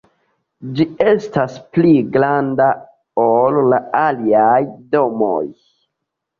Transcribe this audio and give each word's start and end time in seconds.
Ĝi 0.77 0.87
estas 1.11 1.57
pli 1.75 1.91
granda 2.17 2.71
ol 3.27 3.63
la 3.75 3.83
aliaj 4.03 4.59
domoj. 4.99 5.41